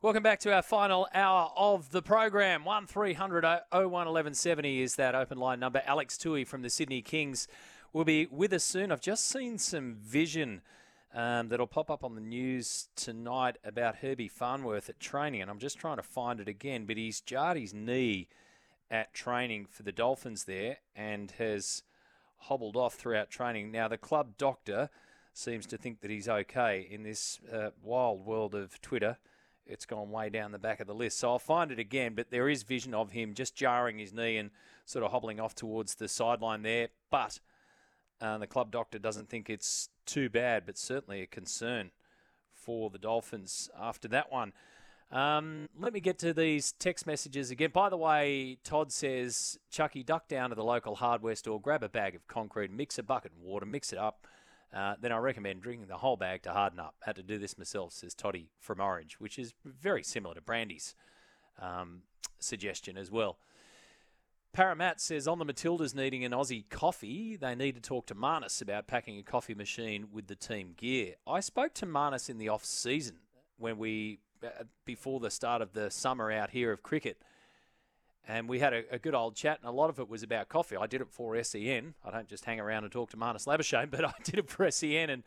[0.00, 2.64] Welcome back to our final hour of the program.
[2.64, 5.82] 1300 01 1170 is that open line number.
[5.84, 7.48] Alex Toohey from the Sydney Kings
[7.92, 8.92] will be with us soon.
[8.92, 10.62] I've just seen some vision
[11.12, 15.58] um, that'll pop up on the news tonight about Herbie Farnworth at training, and I'm
[15.58, 16.84] just trying to find it again.
[16.86, 18.28] But he's jarred his knee
[18.92, 21.82] at training for the Dolphins there and has
[22.42, 23.72] hobbled off throughout training.
[23.72, 24.90] Now, the club doctor
[25.32, 29.18] seems to think that he's okay in this uh, wild world of Twitter
[29.68, 31.18] it's gone way down the back of the list.
[31.18, 34.36] So I'll find it again, but there is vision of him just jarring his knee
[34.36, 34.50] and
[34.86, 36.88] sort of hobbling off towards the sideline there.
[37.10, 37.40] But
[38.20, 41.90] uh, the club doctor doesn't think it's too bad, but certainly a concern
[42.52, 44.52] for the Dolphins after that one.
[45.10, 47.70] Um, let me get to these text messages again.
[47.72, 51.88] By the way, Todd says, Chucky, duck down to the local hardware store, grab a
[51.88, 54.26] bag of concrete, mix a bucket and water, mix it up
[54.72, 56.94] uh, then I recommend drinking the whole bag to harden up.
[57.02, 60.94] Had to do this myself, says Toddy from Orange, which is very similar to Brandy's
[61.60, 62.02] um,
[62.38, 63.38] suggestion as well.
[64.56, 68.60] Paramat says on the Matildas needing an Aussie coffee, they need to talk to Marnus
[68.60, 71.14] about packing a coffee machine with the team gear.
[71.26, 73.16] I spoke to Marnus in the off season
[73.58, 77.22] when we uh, before the start of the summer out here of cricket
[78.28, 80.50] and we had a, a, good old chat, and a lot of it was about
[80.50, 80.76] coffee.
[80.76, 81.94] I did it for SEN.
[82.04, 84.70] I don't just hang around and talk to Marnus Labuschagne, but I did it for
[84.70, 85.24] SEN, and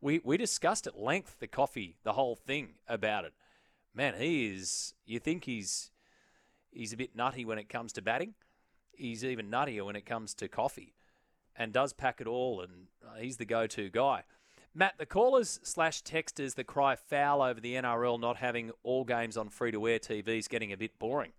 [0.00, 3.34] we we discussed at length the coffee, the whole thing about it.
[3.94, 4.94] Man, he is.
[5.04, 5.90] You think he's
[6.70, 8.34] he's a bit nutty when it comes to batting.
[8.92, 10.94] He's even nuttier when it comes to coffee,
[11.54, 12.62] and does pack it all.
[12.62, 14.24] And uh, he's the go-to guy.
[14.74, 19.36] Matt, the callers slash texters that cry foul over the NRL not having all games
[19.36, 21.32] on free-to-air TV is getting a bit boring.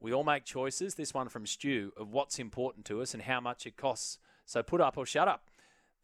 [0.00, 3.40] We all make choices, this one from Stu, of what's important to us and how
[3.40, 4.18] much it costs.
[4.46, 5.50] So put up or shut up.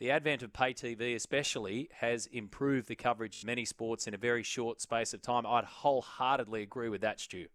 [0.01, 4.19] The advent of pay TV, especially, has improved the coverage of many sports in a
[4.19, 5.47] very short space of time.
[5.47, 7.47] I'd wholeheartedly agree with that, Stu.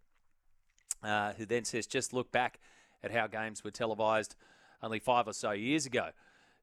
[1.04, 2.60] Uh, who then says, just look back
[3.04, 4.36] at how games were televised
[4.82, 6.10] only five or so years ago.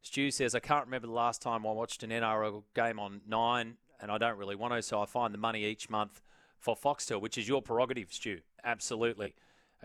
[0.01, 3.77] Stu says, I can't remember the last time I watched an NRL game on nine,
[4.01, 6.23] and I don't really want to, so I find the money each month
[6.59, 8.41] for Foxtel, which is your prerogative, Stu.
[8.65, 9.35] Absolutely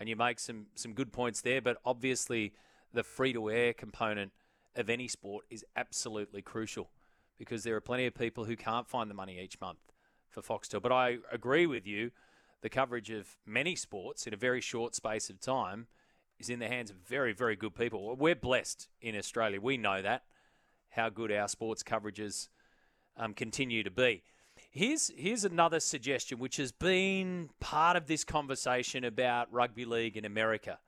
[0.02, 1.62] and you make some some good points there.
[1.62, 2.52] But obviously,
[2.92, 4.32] the free to air component
[4.74, 6.90] of any sport is absolutely crucial
[7.38, 9.78] because there are plenty of people who can't find the money each month
[10.28, 10.82] for Foxtel.
[10.82, 12.10] But I agree with you.
[12.62, 15.86] The coverage of many sports in a very short space of time
[16.36, 18.16] is in the hands of very, very good people.
[18.16, 19.60] We're blessed in Australia.
[19.60, 20.24] We know that,
[20.90, 22.48] how good our sports coverages
[23.16, 24.24] um, continue to be.
[24.74, 30.24] Here's here's another suggestion which has been part of this conversation about rugby league in
[30.24, 30.78] America.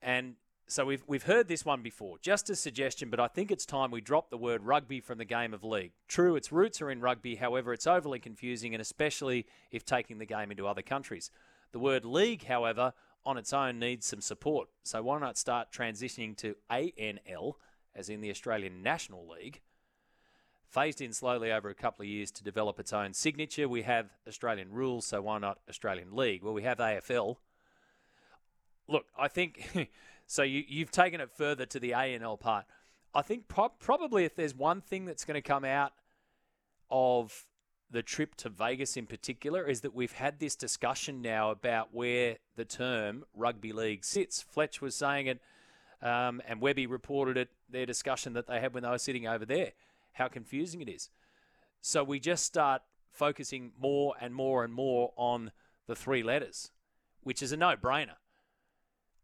[0.00, 0.36] And
[0.66, 2.16] so we've we've heard this one before.
[2.22, 5.26] Just a suggestion, but I think it's time we drop the word rugby from the
[5.26, 5.92] game of league.
[6.08, 10.24] True, its roots are in rugby, however, it's overly confusing and especially if taking the
[10.24, 11.30] game into other countries.
[11.72, 12.94] The word league, however,
[13.26, 14.70] on its own needs some support.
[14.84, 17.56] So why not start transitioning to ANL,
[17.94, 19.60] as in the Australian National League?
[20.70, 23.68] Phased in slowly over a couple of years to develop its own signature.
[23.68, 26.42] We have Australian rules, so why not Australian League?
[26.42, 27.36] Well, we have AFL.
[28.88, 29.90] Look, I think
[30.26, 30.42] so.
[30.42, 32.66] You, you've taken it further to the ANL part.
[33.14, 35.92] I think pro- probably if there's one thing that's going to come out
[36.90, 37.46] of
[37.90, 42.38] the trip to Vegas in particular is that we've had this discussion now about where
[42.56, 44.42] the term rugby league sits.
[44.42, 45.40] Fletch was saying it,
[46.02, 49.44] um, and Webby reported it, their discussion that they had when they were sitting over
[49.44, 49.72] there
[50.14, 51.10] how confusing it is.
[51.80, 52.82] So we just start
[53.12, 55.52] focusing more and more and more on
[55.86, 56.70] the three letters,
[57.22, 58.16] which is a no-brainer.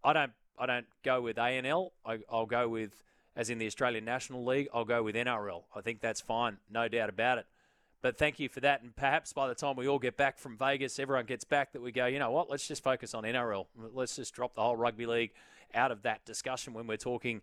[0.05, 1.91] I don't I don't go with ANL.
[2.05, 3.03] I, I'll go with
[3.35, 4.69] as in the Australian National League.
[4.75, 5.63] I'll go with NRL.
[5.75, 7.47] I think that's fine, no doubt about it.
[8.03, 8.83] But thank you for that.
[8.83, 11.83] And perhaps by the time we all get back from Vegas, everyone gets back, that
[11.83, 13.67] we go, you know what, let's just focus on NRL.
[13.95, 15.33] Let's just drop the whole rugby league
[15.75, 17.43] out of that discussion when we're talking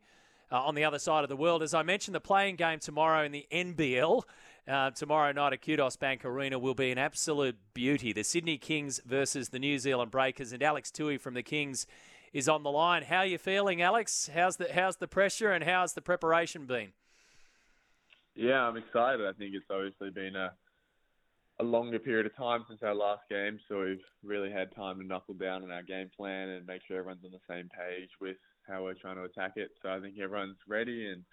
[0.52, 1.64] uh, on the other side of the world.
[1.64, 4.24] As I mentioned, the play-in game tomorrow in the NBL.
[4.68, 8.12] Uh, tomorrow night at Kudos Bank Arena will be an absolute beauty.
[8.12, 11.88] The Sydney Kings versus the New Zealand Breakers, and Alex Toohey from the Kings
[12.34, 13.04] is on the line.
[13.04, 14.30] How are you feeling, Alex?
[14.34, 16.92] How's the how's the pressure and how's the preparation been?
[18.36, 19.26] Yeah, I'm excited.
[19.26, 20.52] I think it's obviously been a
[21.60, 25.06] a longer period of time since our last game, so we've really had time to
[25.06, 28.38] knuckle down on our game plan and make sure everyone's on the same page with
[28.68, 29.72] how we're trying to attack it.
[29.82, 31.24] So I think everyone's ready and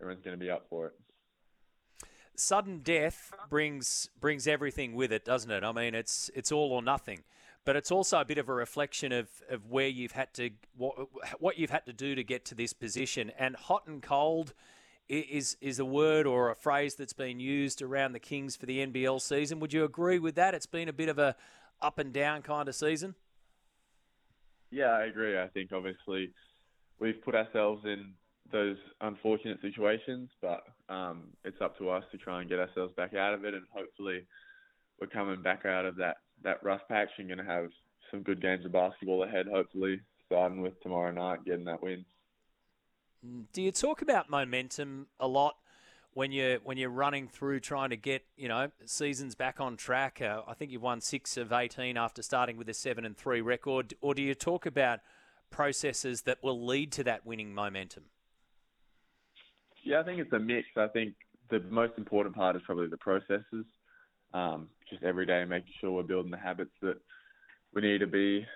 [0.00, 0.92] everyone's going to be up for it.
[2.34, 5.64] Sudden death brings brings everything with it, doesn't it?
[5.64, 7.24] I mean, it's it's all or nothing,
[7.64, 10.94] but it's also a bit of a reflection of, of where you've had to what
[11.40, 13.32] what you've had to do to get to this position.
[13.38, 14.54] And hot and cold
[15.12, 18.84] is is a word or a phrase that's been used around the Kings for the
[18.86, 19.60] NBL season.
[19.60, 20.54] Would you agree with that?
[20.54, 21.36] It's been a bit of a
[21.80, 23.14] up and down kind of season.
[24.70, 25.38] Yeah, I agree.
[25.38, 26.30] I think obviously
[26.98, 28.12] we've put ourselves in
[28.50, 33.14] those unfortunate situations, but um, it's up to us to try and get ourselves back
[33.14, 34.26] out of it, and hopefully
[35.00, 37.68] we're coming back out of that that rough patch and going to have
[38.10, 39.46] some good games of basketball ahead.
[39.52, 42.04] Hopefully, starting with tomorrow night, getting that win.
[43.22, 45.56] Do you talk about momentum a lot
[46.14, 50.20] when you're when you're running through trying to get you know seasons back on track?
[50.20, 53.40] Uh, I think you've won six of eighteen after starting with a seven and three
[53.40, 53.94] record.
[54.00, 55.00] Or do you talk about
[55.50, 58.04] processes that will lead to that winning momentum?
[59.84, 60.66] Yeah, I think it's a mix.
[60.76, 61.14] I think
[61.50, 63.64] the most important part is probably the processes.
[64.34, 66.96] Um, just every day making sure we're building the habits that
[67.74, 68.46] we need to be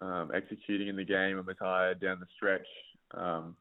[0.00, 2.66] um, executing in the game when we're tired down the stretch.
[3.12, 3.56] Um,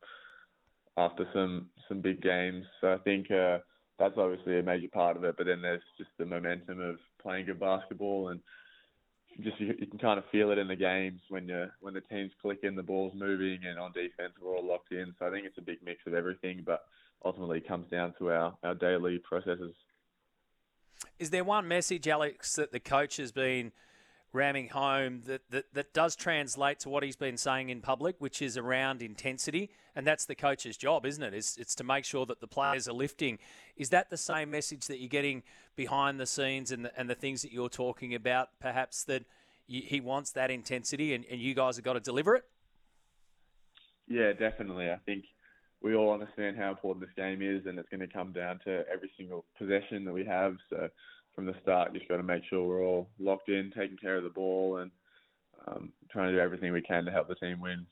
[0.97, 2.65] after some some big games.
[2.81, 3.59] So I think uh,
[3.99, 5.35] that's obviously a major part of it.
[5.37, 8.39] But then there's just the momentum of playing good basketball and
[9.41, 12.01] just you, you can kind of feel it in the games when you when the
[12.01, 15.13] teams clicking, the ball's moving, and on defense we're all locked in.
[15.17, 16.81] So I think it's a big mix of everything, but
[17.25, 19.73] ultimately it comes down to our our daily processes.
[21.19, 23.71] Is there one message, Alex, that the coach has been
[24.33, 28.41] ramming home that, that, that does translate to what he's been saying in public, which
[28.41, 29.69] is around intensity.
[29.95, 31.33] And that's the coach's job, isn't it?
[31.33, 33.37] It's, it's to make sure that the players are lifting.
[33.77, 35.43] Is that the same message that you're getting
[35.75, 39.23] behind the scenes and the, and the things that you're talking about, perhaps that
[39.67, 42.43] he wants that intensity and, and you guys have got to deliver it?
[44.07, 44.89] Yeah, definitely.
[44.89, 45.25] I think
[45.81, 48.83] we all understand how important this game is, and it's going to come down to
[48.91, 50.55] every single possession that we have.
[50.69, 50.89] So
[51.35, 54.23] from the start, just got to make sure we're all locked in, taking care of
[54.23, 54.91] the ball, and
[55.67, 57.85] um, trying to do everything we can to help the team win.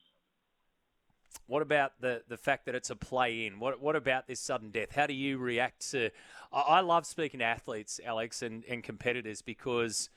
[1.48, 3.60] What about the the fact that it's a play in?
[3.60, 4.94] What what about this sudden death?
[4.94, 6.10] How do you react to?
[6.52, 10.10] I, I love speaking to athletes, Alex, and, and competitors because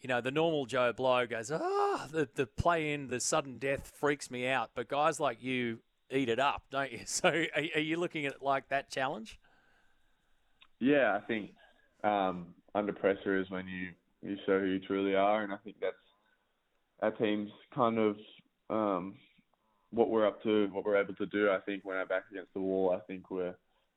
[0.00, 3.58] you know the normal Joe Blow goes, ah, oh, the the play in, the sudden
[3.58, 4.70] death freaks me out.
[4.74, 5.80] But guys like you
[6.10, 7.00] eat it up, don't you?
[7.06, 9.38] So are, are you looking at it like that challenge?
[10.80, 11.50] Yeah, I think
[12.04, 13.88] um, under pressure is when you
[14.22, 15.96] you show who you truly are, and I think that's
[17.02, 18.16] our team's kind of
[18.70, 19.16] um,
[19.90, 21.50] what we're up to, what we're able to do.
[21.50, 23.54] I think when our back against the wall, I think we're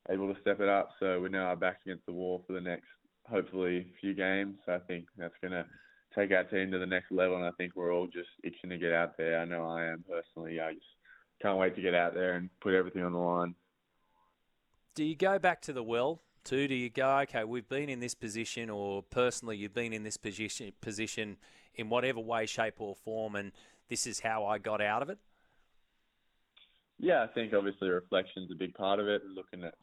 [0.09, 0.89] able to step it up.
[1.00, 2.88] So we're now back against the wall for the next,
[3.30, 4.57] hopefully, few games.
[4.68, 5.65] I think that's going to
[6.13, 8.77] take our team to the next level, and I think we're all just itching to
[8.77, 9.39] get out there.
[9.39, 10.59] I know I am personally.
[10.59, 10.86] I just
[11.42, 13.56] can't wait to get out there and put everything on the line.
[14.95, 18.00] Do you go back to the well Two, do you go, okay, we've been in
[18.00, 21.36] this position, or personally, you've been in this position, position
[21.76, 23.52] in whatever way, shape, or form, and
[23.90, 25.18] this is how I got out of it?
[27.00, 29.74] Yeah, I think obviously reflection's a big part of it, looking at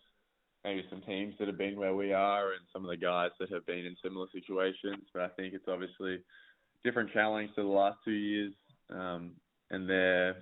[0.65, 3.53] maybe some teams that have been where we are and some of the guys that
[3.53, 5.05] have been in similar situations.
[5.13, 6.21] But I think it's obviously
[6.83, 8.55] different challenge to the last two years
[8.89, 9.33] um,
[9.71, 10.37] and their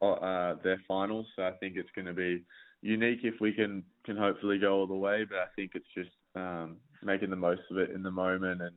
[0.00, 1.26] uh, their finals.
[1.36, 2.42] So I think it's going to be
[2.82, 5.24] unique if we can can hopefully go all the way.
[5.28, 8.74] But I think it's just um, making the most of it in the moment and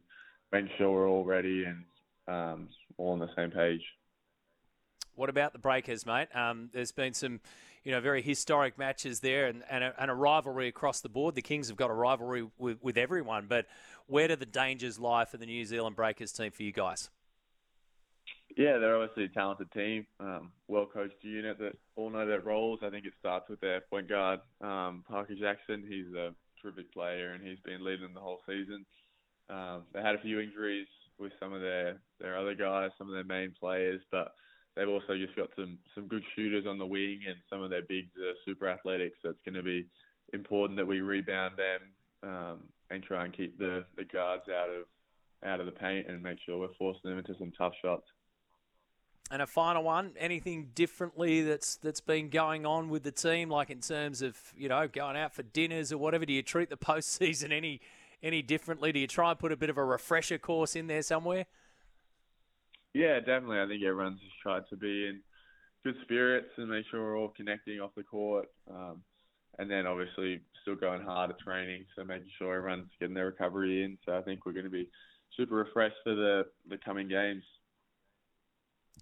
[0.52, 1.84] making sure we're all ready and
[2.28, 3.82] um, all on the same page.
[5.16, 6.28] What about the Breakers, mate?
[6.34, 7.42] Um, there's been some,
[7.84, 11.36] you know, very historic matches there and, and a, and, a, rivalry across the board.
[11.36, 13.66] The Kings have got a rivalry with, with everyone, but
[14.08, 17.10] where do the dangers lie for the New Zealand Breakers team for you guys?
[18.58, 22.80] Yeah, they're obviously a talented team, um, well coached unit that all know their roles.
[22.84, 25.84] I think it starts with their point guard, um, Parker Jackson.
[25.88, 28.86] He's a terrific player and he's been leading the whole season.
[29.50, 30.88] Um, they had a few injuries
[31.20, 34.34] with some of their, their other guys, some of their main players, but
[34.76, 37.84] they've also just got some, some good shooters on the wing and some of their
[37.84, 39.14] bigs are super athletic.
[39.22, 39.86] So it's going to be
[40.34, 44.86] important that we rebound them um, and try and keep the, the guards out of
[45.44, 48.06] out of the paint and make sure we're forcing them into some tough shots.
[49.32, 53.70] And a final one, anything differently that's that's been going on with the team, like
[53.70, 56.26] in terms of you know going out for dinners or whatever?
[56.26, 57.80] Do you treat the postseason any
[58.22, 58.92] any differently?
[58.92, 61.46] Do you try and put a bit of a refresher course in there somewhere?
[62.94, 63.62] Yeah, definitely.
[63.62, 65.22] I think everyone's just tried to be in
[65.86, 68.48] good spirits and make sure we're all connecting off the court.
[68.70, 69.02] Um,
[69.60, 73.84] and then obviously still going hard at training, so making sure everyone's getting their recovery
[73.84, 73.98] in.
[74.06, 74.90] So I think we're going to be
[75.38, 77.44] super refreshed for the the coming games.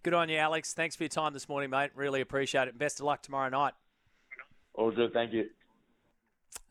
[0.02, 0.74] Good on you, Alex.
[0.74, 1.92] Thanks for your time this morning, mate.
[1.94, 2.78] Really appreciate it.
[2.78, 3.74] Best of luck tomorrow night.
[4.74, 5.12] All good.
[5.12, 5.50] Thank you.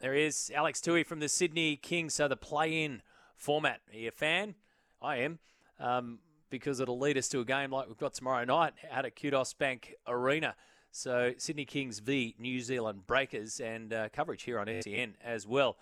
[0.00, 2.14] There is Alex Toohey from the Sydney Kings.
[2.14, 3.02] So the play-in
[3.36, 3.80] format.
[3.92, 4.54] Are you a fan?
[5.02, 5.40] I am,
[5.78, 9.14] um, because it'll lead us to a game like we've got tomorrow night out at
[9.14, 10.54] Kudos Bank Arena.
[10.90, 15.76] So Sydney Kings v New Zealand Breakers and uh, coverage here on SEN as well.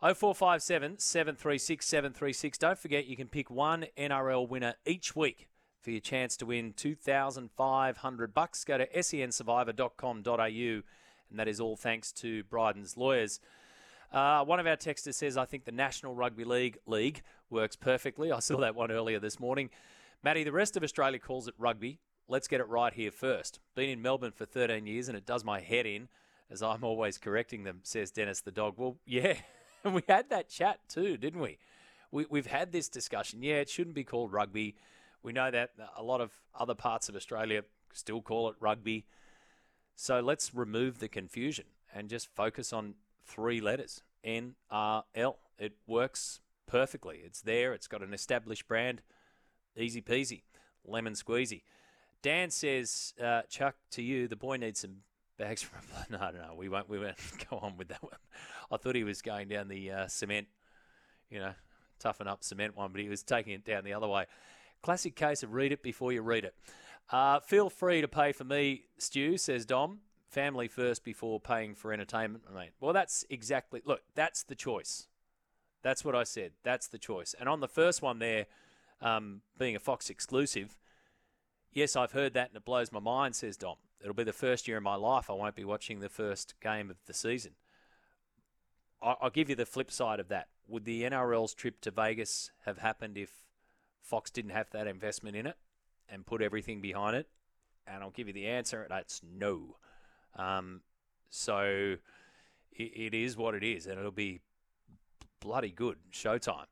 [0.00, 2.58] 0457 736 736.
[2.58, 5.48] Don't forget you can pick one NRL winner each week
[5.82, 8.64] for your chance to win 2500 bucks.
[8.64, 10.82] Go to sensurvivor.com.au
[11.32, 13.40] and that is all thanks to Bryden's lawyers.
[14.12, 18.30] Uh, one of our texters says, I think the National Rugby League League works perfectly.
[18.30, 19.70] I saw that one earlier this morning.
[20.22, 21.98] Matty, the rest of Australia calls it rugby.
[22.28, 23.58] Let's get it right here first.
[23.74, 26.08] Been in Melbourne for 13 years and it does my head in
[26.52, 28.74] as I'm always correcting them, says Dennis the dog.
[28.76, 29.34] Well, yeah,
[29.84, 31.58] we had that chat too, didn't we?
[32.10, 32.26] we?
[32.28, 33.42] We've had this discussion.
[33.42, 34.76] Yeah, it shouldn't be called rugby.
[35.22, 37.62] We know that a lot of other parts of Australia
[37.92, 39.06] still call it rugby.
[39.94, 45.38] So let's remove the confusion and just focus on three letters N R L.
[45.58, 47.20] It works perfectly.
[47.24, 49.02] It's there, it's got an established brand.
[49.76, 50.42] Easy peasy,
[50.84, 51.62] lemon squeezy.
[52.22, 54.98] Dan says, uh, Chuck, to you, the boy needs some
[55.38, 55.80] bags from.
[56.10, 56.88] No, no, no, we won't.
[56.88, 57.16] We won't
[57.50, 58.12] go on with that one.
[58.70, 60.46] I thought he was going down the uh, cement,
[61.30, 61.52] you know,
[61.98, 64.26] toughen up cement one, but he was taking it down the other way.
[64.82, 66.54] Classic case of read it before you read it.
[67.10, 69.98] Uh, feel free to pay for me, Stu, says Dom.
[70.28, 72.44] Family first before paying for entertainment.
[72.80, 75.08] Well, that's exactly, look, that's the choice.
[75.82, 76.52] That's what I said.
[76.62, 77.34] That's the choice.
[77.38, 78.46] And on the first one there,
[79.02, 80.78] um, being a Fox exclusive,
[81.72, 83.76] yes, I've heard that and it blows my mind, says Dom.
[84.00, 86.90] It'll be the first year in my life I won't be watching the first game
[86.90, 87.52] of the season.
[89.02, 90.48] I'll give you the flip side of that.
[90.68, 93.30] Would the NRL's trip to Vegas have happened if
[94.02, 95.56] Fox didn't have that investment in it
[96.08, 97.28] and put everything behind it?
[97.86, 98.86] And I'll give you the answer.
[98.88, 99.76] That's no.
[100.36, 100.82] Um,
[101.30, 101.96] so
[102.72, 104.40] it, it is what it is, and it'll be
[105.40, 106.66] bloody good showtime.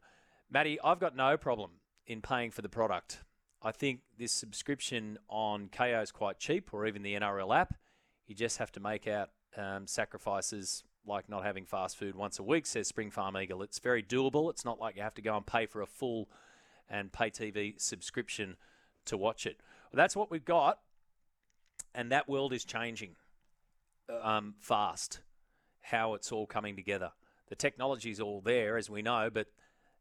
[0.51, 1.71] Matty, I've got no problem
[2.07, 3.21] in paying for the product.
[3.63, 7.75] I think this subscription on Kayo is quite cheap, or even the NRL app.
[8.27, 12.43] You just have to make out um, sacrifices like not having fast food once a
[12.43, 13.63] week, says Spring Farm Eagle.
[13.63, 14.51] It's very doable.
[14.51, 16.29] It's not like you have to go and pay for a full
[16.91, 18.57] and pay TV subscription
[19.07, 19.61] to watch it.
[19.91, 20.81] Well, that's what we've got,
[21.95, 23.17] and that world is changing
[24.23, 25.21] um, fast.
[25.83, 27.13] How it's all coming together.
[27.49, 29.47] The technology is all there, as we know, but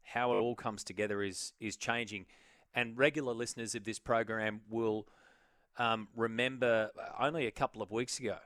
[0.02, 2.26] how it all comes together is is changing.
[2.74, 5.08] And regular listeners of this program will
[5.78, 8.36] um, remember only a couple of weeks ago,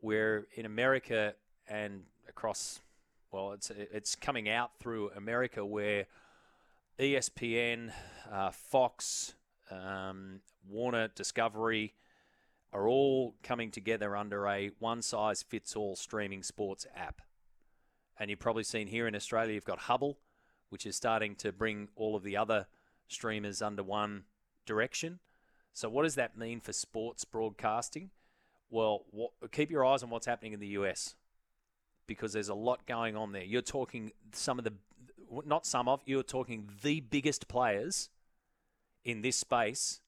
[0.00, 1.34] where in America
[1.68, 2.80] and across,
[3.32, 6.06] well, it's it's coming out through America where
[6.98, 7.92] ESPN,
[8.32, 9.34] uh, Fox,
[9.70, 11.94] um, Warner, Discovery
[12.72, 17.20] are all coming together under a one size fits all streaming sports app.
[18.18, 20.16] And you've probably seen here in Australia, you've got Hubbl,
[20.70, 22.66] which is starting to bring all of the other
[23.08, 24.24] streamers under one
[24.64, 25.20] direction.
[25.72, 28.10] So, what does that mean for sports broadcasting?
[28.70, 31.14] Well, what, keep your eyes on what's happening in the US
[32.06, 33.44] because there's a lot going on there.
[33.44, 34.72] You're talking some of the,
[35.44, 38.10] not some of, you're talking the biggest players
[39.04, 40.00] in this space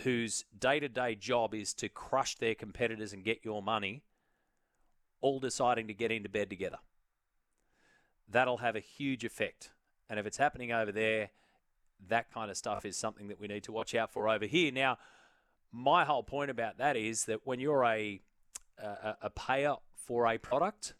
[0.00, 4.02] whose day to day job is to crush their competitors and get your money,
[5.20, 6.78] all deciding to get into bed together.
[8.28, 9.70] That'll have a huge effect.
[10.08, 11.30] And if it's happening over there,
[12.08, 14.72] that kind of stuff is something that we need to watch out for over here.
[14.72, 14.98] Now,
[15.70, 18.20] my whole point about that is that when you're a
[18.78, 20.94] a, a payer for a product,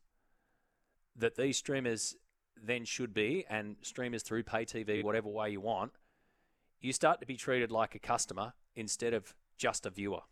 [1.16, 2.16] that these streamers
[2.62, 5.92] then should be, and streamers through pay TV, whatever way you want,
[6.80, 10.22] you start to be treated like a customer instead of just a viewer.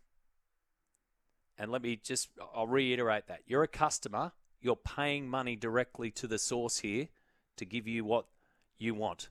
[1.57, 3.41] And let me just, I'll reiterate that.
[3.45, 7.09] You're a customer, you're paying money directly to the source here
[7.57, 8.25] to give you what
[8.77, 9.29] you want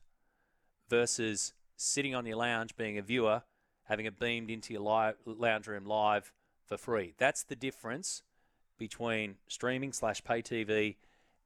[0.89, 3.43] versus sitting on your lounge being a viewer,
[3.85, 6.31] having it beamed into your live, lounge room live
[6.65, 7.13] for free.
[7.17, 8.23] That's the difference
[8.77, 10.95] between streaming slash pay TV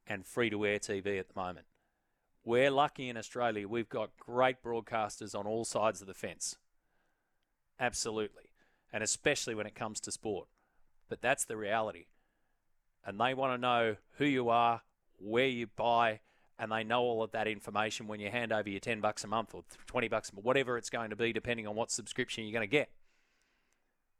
[0.06, 1.66] and free to air TV at the moment.
[2.44, 3.66] We're lucky in Australia.
[3.66, 6.56] We've got great broadcasters on all sides of the fence.
[7.80, 8.50] Absolutely.
[8.92, 10.46] And especially when it comes to sport.
[11.08, 12.06] But that's the reality.
[13.04, 14.82] And they want to know who you are,
[15.18, 16.20] where you buy,
[16.58, 19.26] and they know all of that information when you hand over your 10 bucks a
[19.26, 22.62] month or 20 bucks whatever it's going to be, depending on what subscription you're going
[22.62, 22.90] to get.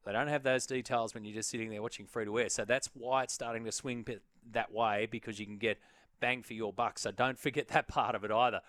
[0.05, 2.49] They don't have those details when you're just sitting there watching free to air.
[2.49, 4.05] So that's why it's starting to swing
[4.53, 5.79] that way because you can get
[6.21, 6.99] bang for your buck.
[6.99, 8.61] So don't forget that part of it either.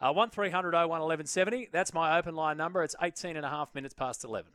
[0.00, 1.68] Uh, 1300 01 1170.
[1.72, 2.82] That's my open line number.
[2.82, 4.50] It's 18 and a half minutes past 11.